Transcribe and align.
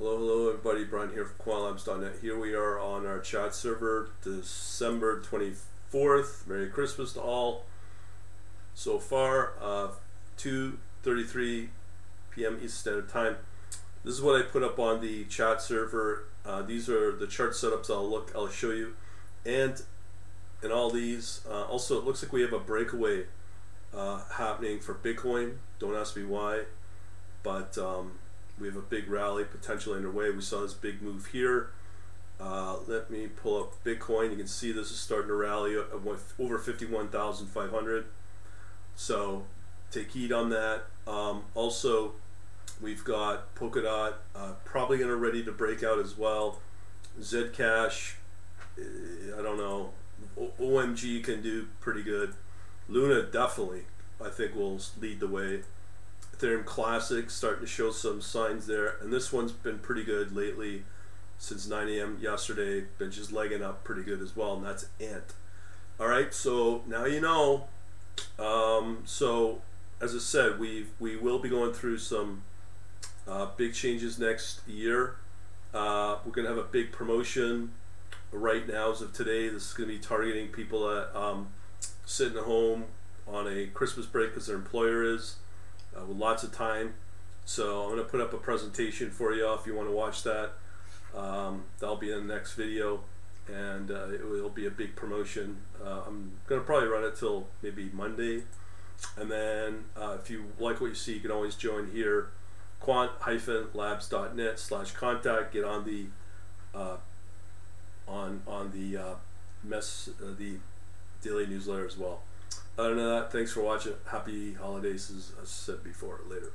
Hello, 0.00 0.16
hello, 0.16 0.48
everybody. 0.50 0.84
Brian 0.84 1.10
here 1.10 1.24
from 1.24 1.44
QuantLabs.net. 1.44 2.18
Here 2.22 2.38
we 2.38 2.54
are 2.54 2.78
on 2.78 3.04
our 3.04 3.18
chat 3.18 3.52
server, 3.52 4.10
December 4.22 5.20
24th. 5.20 6.46
Merry 6.46 6.68
Christmas 6.68 7.14
to 7.14 7.20
all. 7.20 7.64
So 8.74 9.00
far, 9.00 9.54
uh, 9.60 9.88
2.33 10.38 11.70
p.m. 12.30 12.60
Eastern 12.62 12.68
Standard 12.68 13.08
Time. 13.08 13.36
This 14.04 14.14
is 14.14 14.22
what 14.22 14.40
I 14.40 14.44
put 14.44 14.62
up 14.62 14.78
on 14.78 15.00
the 15.00 15.24
chat 15.24 15.60
server. 15.60 16.26
Uh, 16.46 16.62
these 16.62 16.88
are 16.88 17.10
the 17.10 17.26
chart 17.26 17.54
setups 17.54 17.90
I'll 17.90 18.08
look, 18.08 18.30
I'll 18.36 18.46
show 18.46 18.70
you. 18.70 18.94
And 19.44 19.82
in 20.62 20.70
all 20.70 20.90
these, 20.90 21.40
uh, 21.50 21.64
also 21.64 21.98
it 21.98 22.04
looks 22.04 22.22
like 22.22 22.32
we 22.32 22.42
have 22.42 22.52
a 22.52 22.60
breakaway 22.60 23.24
uh, 23.92 24.22
happening 24.34 24.78
for 24.78 24.94
Bitcoin. 24.94 25.56
Don't 25.80 25.96
ask 25.96 26.16
me 26.16 26.22
why, 26.24 26.66
but 27.42 27.76
um, 27.76 28.20
we 28.60 28.66
have 28.66 28.76
a 28.76 28.82
big 28.82 29.08
rally 29.08 29.44
potentially 29.44 29.96
underway. 29.96 30.30
We 30.30 30.40
saw 30.40 30.62
this 30.62 30.74
big 30.74 31.02
move 31.02 31.26
here. 31.26 31.70
Uh, 32.40 32.76
let 32.86 33.10
me 33.10 33.26
pull 33.26 33.60
up 33.60 33.84
Bitcoin. 33.84 34.30
You 34.30 34.36
can 34.36 34.46
see 34.46 34.70
this 34.70 34.90
is 34.90 34.98
starting 34.98 35.28
to 35.28 35.34
rally 35.34 35.76
over 35.76 36.58
51,500. 36.58 38.06
So 38.94 39.44
take 39.90 40.12
heed 40.12 40.32
on 40.32 40.50
that. 40.50 40.84
Um, 41.06 41.44
also, 41.54 42.12
we've 42.80 43.02
got 43.04 43.54
Polkadot 43.54 44.14
uh, 44.34 44.52
probably 44.64 44.98
going 44.98 45.10
to 45.10 45.16
ready 45.16 45.42
to 45.44 45.52
break 45.52 45.82
out 45.82 45.98
as 45.98 46.16
well. 46.16 46.60
Zcash, 47.20 48.14
eh, 48.78 48.82
I 49.36 49.42
don't 49.42 49.58
know. 49.58 49.90
O- 50.36 50.52
OMG 50.60 51.22
can 51.24 51.42
do 51.42 51.68
pretty 51.80 52.02
good. 52.02 52.34
Luna 52.88 53.22
definitely, 53.22 53.82
I 54.24 54.30
think, 54.30 54.54
will 54.54 54.80
lead 55.00 55.20
the 55.20 55.28
way. 55.28 55.62
Ethereum 56.38 56.64
Classic 56.64 57.30
starting 57.30 57.60
to 57.60 57.66
show 57.66 57.90
some 57.90 58.20
signs 58.20 58.66
there, 58.66 58.96
and 59.00 59.12
this 59.12 59.32
one's 59.32 59.52
been 59.52 59.78
pretty 59.78 60.04
good 60.04 60.34
lately 60.34 60.84
since 61.38 61.66
9 61.66 61.88
a.m. 61.88 62.18
yesterday. 62.20 62.86
Been 62.98 63.10
just 63.10 63.32
legging 63.32 63.62
up 63.62 63.84
pretty 63.84 64.02
good 64.02 64.20
as 64.20 64.36
well, 64.36 64.54
and 64.54 64.64
that's 64.64 64.86
Ant. 65.00 65.34
All 65.98 66.08
right, 66.08 66.32
so 66.32 66.82
now 66.86 67.04
you 67.06 67.20
know. 67.20 67.66
Um, 68.38 69.02
so 69.04 69.62
as 70.00 70.14
I 70.14 70.18
said, 70.18 70.58
we 70.58 70.86
we 71.00 71.16
will 71.16 71.38
be 71.38 71.48
going 71.48 71.72
through 71.72 71.98
some 71.98 72.42
uh, 73.26 73.48
big 73.56 73.74
changes 73.74 74.18
next 74.18 74.66
year. 74.68 75.16
Uh, 75.74 76.18
we're 76.24 76.32
gonna 76.32 76.48
have 76.48 76.58
a 76.58 76.62
big 76.62 76.92
promotion 76.92 77.72
right 78.30 78.66
now 78.66 78.92
as 78.92 79.00
of 79.00 79.12
today. 79.12 79.48
This 79.48 79.68
is 79.68 79.72
gonna 79.74 79.88
be 79.88 79.98
targeting 79.98 80.48
people 80.48 80.88
that 80.88 81.18
um, 81.18 81.48
sitting 82.06 82.38
at 82.38 82.44
home 82.44 82.84
on 83.26 83.46
a 83.48 83.66
Christmas 83.66 84.06
break 84.06 84.30
because 84.30 84.46
their 84.46 84.56
employer 84.56 85.02
is 85.02 85.36
uh, 85.96 86.04
with 86.04 86.16
lots 86.16 86.42
of 86.42 86.52
time. 86.52 86.94
So 87.44 87.84
I'm 87.84 87.90
going 87.90 88.04
to 88.04 88.10
put 88.10 88.20
up 88.20 88.32
a 88.34 88.36
presentation 88.36 89.10
for 89.10 89.32
you 89.32 89.50
if 89.54 89.66
you 89.66 89.74
want 89.74 89.88
to 89.88 89.94
watch 89.94 90.22
that. 90.24 90.52
Um, 91.16 91.64
that'll 91.78 91.96
be 91.96 92.12
in 92.12 92.26
the 92.26 92.34
next 92.34 92.52
video, 92.54 93.00
and 93.46 93.90
uh, 93.90 94.08
it 94.10 94.28
will 94.28 94.50
be 94.50 94.66
a 94.66 94.70
big 94.70 94.94
promotion. 94.94 95.56
Uh, 95.82 96.02
I'm 96.06 96.32
going 96.46 96.60
to 96.60 96.66
probably 96.66 96.88
run 96.88 97.04
it 97.04 97.16
till 97.16 97.46
maybe 97.62 97.90
Monday, 97.92 98.42
and 99.16 99.30
then 99.30 99.84
uh, 99.96 100.18
if 100.20 100.28
you 100.28 100.44
like 100.58 100.80
what 100.80 100.88
you 100.88 100.94
see, 100.94 101.14
you 101.14 101.20
can 101.20 101.30
always 101.30 101.54
join 101.54 101.90
here, 101.90 102.28
quant-labs.net 102.80 104.58
slash 104.58 104.90
contact. 104.92 105.54
Get 105.54 105.64
on 105.64 105.84
the 105.84 106.06
uh, 106.74 106.96
on 108.06 108.42
on 108.46 108.72
the 108.72 108.96
uh, 108.96 109.14
mess 109.64 110.10
the 110.20 110.56
daily 111.22 111.46
newsletter 111.46 111.86
as 111.86 111.96
well. 111.96 112.20
Other 112.78 112.94
than 112.94 113.08
that, 113.08 113.32
thanks 113.32 113.52
for 113.52 113.62
watching. 113.62 113.94
Happy 114.06 114.54
holidays, 114.54 115.10
as 115.10 115.32
I 115.40 115.44
said 115.44 115.82
before. 115.82 116.20
Later. 116.28 116.46